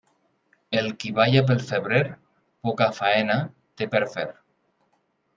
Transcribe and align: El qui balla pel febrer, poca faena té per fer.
El 0.79 0.87
qui 1.01 1.09
balla 1.17 1.43
pel 1.49 1.59
febrer, 1.67 1.99
poca 2.67 2.87
faena 3.01 3.35
té 3.83 3.89
per 3.97 4.01
fer. 4.15 4.25